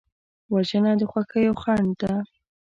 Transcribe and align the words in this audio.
وژنه 0.53 0.91
د 0.99 1.01
خوښیو 1.11 1.53
خنډ 1.61 1.89
ده 2.01 2.13